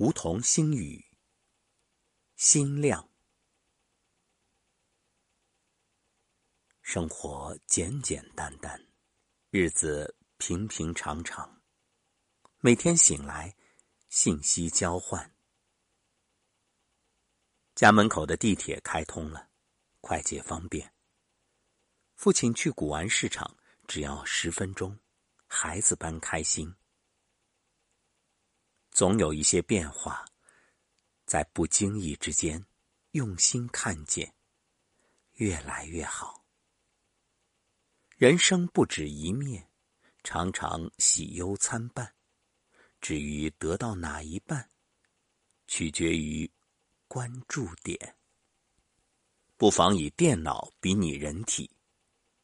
[0.00, 1.04] 梧桐新语，
[2.34, 3.06] 心亮。
[6.80, 8.82] 生活简简单单，
[9.50, 11.60] 日子平平常常。
[12.60, 13.54] 每天醒来，
[14.08, 15.36] 信息交换。
[17.74, 19.50] 家门口的地铁开通了，
[20.00, 20.94] 快捷方便。
[22.14, 23.54] 父亲去古玩市场
[23.86, 24.98] 只要十分钟，
[25.46, 26.74] 孩子般开心。
[29.00, 30.26] 总有一些变化，
[31.24, 32.62] 在不经意之间，
[33.12, 34.34] 用心看见，
[35.36, 36.44] 越来越好。
[38.18, 39.66] 人生不止一面，
[40.22, 42.14] 常常喜忧参半。
[43.00, 44.70] 至于得到哪一半，
[45.66, 46.52] 取决于
[47.08, 48.18] 关注点。
[49.56, 51.70] 不妨以电脑比拟人体，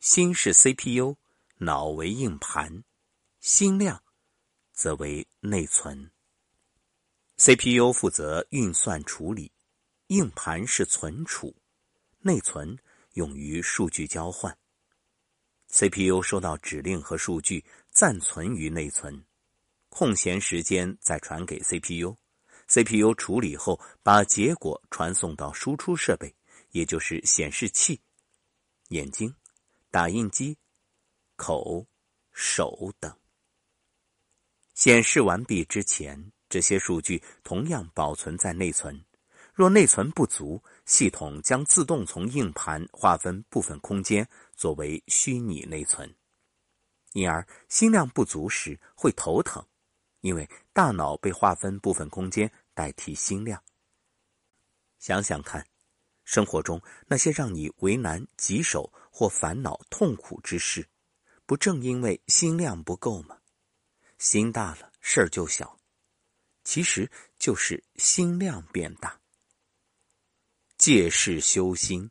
[0.00, 1.16] 心是 CPU，
[1.58, 2.82] 脑为硬盘，
[3.38, 4.02] 心量
[4.72, 6.10] 则为内存。
[7.42, 9.50] CPU 负责运算处理，
[10.08, 11.56] 硬盘是存储，
[12.18, 12.78] 内存
[13.14, 14.54] 用于数据交换。
[15.68, 19.24] CPU 收到指令和数据暂存于内存，
[19.88, 26.36] 空闲时间再传给 CPU，CPU 处理后把结果传送到输出设备，
[26.72, 27.98] 也就是显示器、
[28.88, 29.34] 眼睛、
[29.90, 30.58] 打印机、
[31.36, 31.86] 口、
[32.32, 33.10] 手等。
[34.74, 36.30] 显示完毕之前。
[36.50, 39.02] 这些数据同样保存在内存，
[39.54, 46.12] 若内存不足，系统将自动从硬盘划分部分空间作为虚拟内存。
[47.12, 49.64] 因而，心量不足时会头疼，
[50.20, 53.62] 因为大脑被划分部分空间代替心量。
[54.98, 55.64] 想想看，
[56.24, 60.88] 生活中那些让你为难、棘手或烦恼、痛苦之事，
[61.46, 63.38] 不正因为心量不够吗？
[64.18, 65.79] 心大了，事儿就小。
[66.70, 69.20] 其实就是心量变大。
[70.78, 72.08] 借势修心，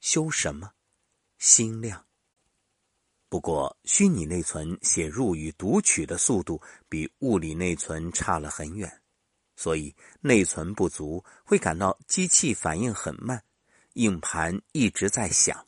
[0.00, 0.70] 修什么？
[1.38, 2.06] 心量。
[3.30, 6.60] 不过，虚拟内存写入与读取的速度
[6.90, 9.00] 比物理内存差了很远，
[9.56, 13.42] 所以内存不足会感到机器反应很慢，
[13.94, 15.66] 硬盘一直在响。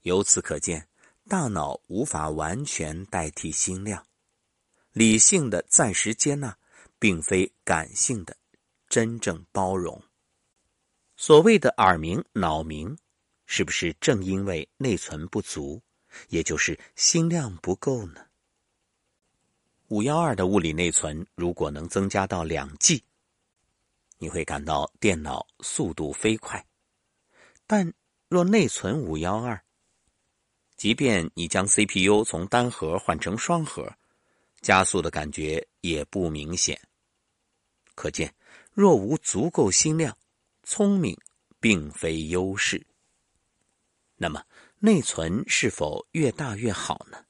[0.00, 0.88] 由此可见，
[1.28, 4.02] 大脑无法完全代替心量。
[4.98, 6.56] 理性的暂时接纳，
[6.98, 8.34] 并非感性的
[8.88, 10.02] 真正包容。
[11.18, 12.96] 所谓的耳鸣、脑鸣，
[13.44, 15.82] 是不是正因为内存不足，
[16.30, 18.24] 也就是心量不够呢？
[19.88, 23.04] 五幺二的物理内存如果能增加到两 G，
[24.16, 26.58] 你会感到电脑速度飞快；
[27.66, 27.92] 但
[28.30, 29.62] 若内存五幺二，
[30.74, 33.94] 即便你将 CPU 从单核换成双核，
[34.66, 36.76] 加速的感觉也不明显，
[37.94, 38.34] 可见
[38.72, 40.18] 若无足够心量，
[40.64, 41.16] 聪明
[41.60, 42.84] 并非优势。
[44.16, 44.44] 那么
[44.80, 47.24] 内存是否越大越好呢？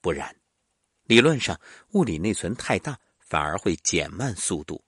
[0.00, 0.34] 不然，
[1.02, 4.82] 理论上物理内存太大反而会减慢速度，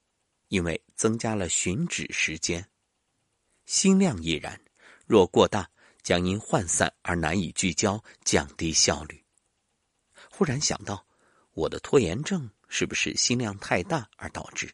[0.48, 2.66] 因为增加了寻址时间。
[3.66, 4.58] 心量亦然，
[5.04, 5.70] 若过大，
[6.02, 9.22] 将因涣散而难以聚焦，降低效率。
[10.30, 11.06] 忽然想到。
[11.52, 14.72] 我的拖延症是不是心量太大而导致？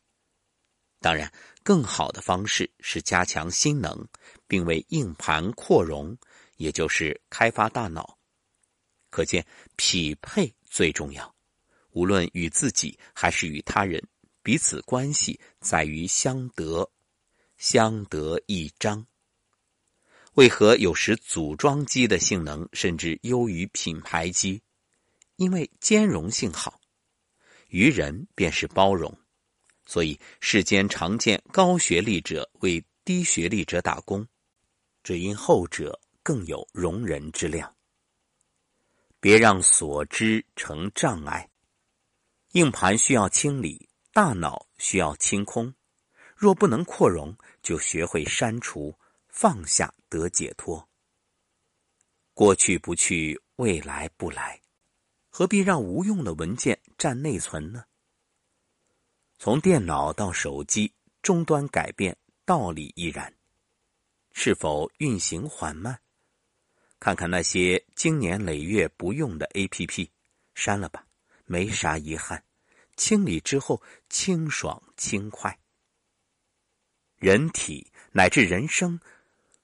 [1.01, 4.07] 当然，更好的方式是加强心能，
[4.47, 6.17] 并为硬盘扩容，
[6.57, 8.19] 也就是开发大脑。
[9.11, 9.47] 可见，
[9.77, 11.35] 匹配最重要。
[11.91, 14.03] 无论与自己还是与他人，
[14.43, 16.89] 彼此关系在于相得，
[17.57, 19.07] 相得益彰。
[20.35, 24.61] 为何有时组装机的性能甚至优于品牌机？
[25.39, 26.81] 因为兼容性好，
[27.69, 29.17] 于人便是包容，
[29.87, 34.27] 所以世间常见高学历者为低学历者打工，
[35.05, 37.73] 只因后者更有容人之量。
[39.21, 41.49] 别让所知成障碍。
[42.55, 45.73] 硬盘需要清理，大脑需要清空。
[46.35, 48.99] 若不能扩容，就学会删除，
[49.29, 50.89] 放下得解脱。
[52.35, 54.61] 过去不去，未来不来。
[55.39, 57.85] 何必让无用的文件占内存呢？
[59.39, 60.93] 从电脑到手机，
[61.23, 63.33] 终端改变道理依然。
[64.33, 66.01] 是否运行缓慢？
[66.99, 70.11] 看看那些经年累月不用的 A.P.P，
[70.57, 71.07] 删了吧，
[71.45, 72.43] 没啥遗憾。
[72.97, 75.57] 清理之后清爽轻快。
[77.15, 78.99] 人体乃至人生，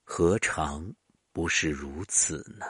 [0.05, 0.95] 何尝
[1.33, 2.65] 不是如此呢？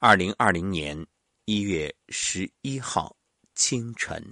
[0.00, 1.04] 二零二零年
[1.44, 3.18] 一月十一号。
[3.58, 4.22] 清晨。